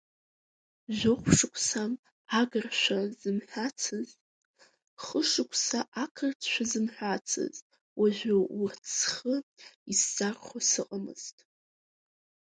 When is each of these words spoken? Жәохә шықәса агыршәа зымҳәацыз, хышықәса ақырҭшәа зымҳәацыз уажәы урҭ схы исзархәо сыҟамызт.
Жәохә 0.95 1.29
шықәса 1.37 1.83
агыршәа 2.39 2.99
зымҳәацыз, 3.19 4.09
хышықәса 5.03 5.79
ақырҭшәа 6.03 6.63
зымҳәацыз 6.71 7.55
уажәы 7.99 8.35
урҭ 8.61 8.83
схы 8.99 9.35
исзархәо 9.91 10.59
сыҟамызт. 10.69 11.37